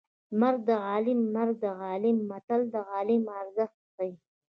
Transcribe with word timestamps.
مرګ 0.39 0.59
د 0.69 0.71
عالیم 0.87 1.19
مرګ 1.35 1.55
د 1.63 1.65
عالیم 1.81 2.17
متل 2.29 2.61
د 2.73 2.75
عالم 2.91 3.23
ارزښت 3.39 3.77
ښيي 3.95 4.11